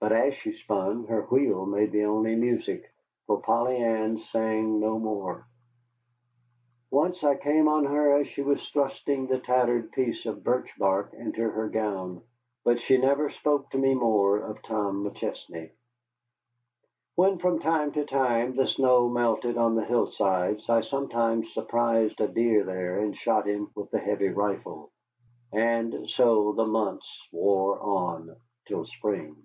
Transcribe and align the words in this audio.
But 0.00 0.12
as 0.12 0.34
she 0.34 0.52
spun, 0.54 1.04
her 1.08 1.22
wheel 1.22 1.66
made 1.66 1.90
the 1.92 2.04
only 2.04 2.34
music 2.36 2.84
for 3.26 3.42
Polly 3.42 3.76
Ann 3.76 4.16
sang 4.18 4.78
no 4.80 4.96
more. 4.98 5.46
Once 6.88 7.22
I 7.24 7.34
came 7.34 7.66
on 7.68 7.84
her 7.84 8.16
as 8.20 8.28
she 8.28 8.40
was 8.40 8.66
thrusting 8.70 9.26
the 9.26 9.40
tattered 9.40 9.90
piece 9.92 10.24
of 10.24 10.44
birch 10.44 10.70
bark 10.78 11.12
into 11.14 11.42
her 11.50 11.68
gown, 11.68 12.22
but 12.64 12.80
she 12.80 12.96
never 12.96 13.28
spoke 13.28 13.70
to 13.70 13.78
me 13.78 13.92
more 13.94 14.38
of 14.38 14.62
Tom 14.62 15.04
McChesney. 15.04 15.72
When, 17.16 17.38
from 17.38 17.58
time 17.58 17.90
to 17.92 18.06
time, 18.06 18.54
the 18.54 18.68
snow 18.68 19.08
melted 19.10 19.58
on 19.58 19.74
the 19.74 19.84
hillsides, 19.84 20.70
I 20.70 20.82
sometimes 20.82 21.52
surprised 21.52 22.20
a 22.20 22.28
deer 22.28 22.64
there 22.64 23.00
and 23.00 23.14
shot 23.16 23.46
him 23.48 23.72
with 23.74 23.90
the 23.90 23.98
heavy 23.98 24.28
rifle. 24.28 24.90
And 25.52 26.08
so 26.08 26.52
the 26.52 26.66
months 26.66 27.08
wore 27.32 27.78
on 27.80 28.34
till 28.68 28.86
spring. 28.86 29.42